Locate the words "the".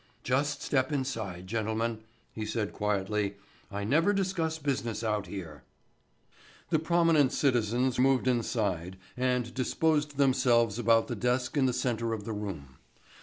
6.71-6.79, 11.07-11.15, 11.67-11.71, 12.23-12.33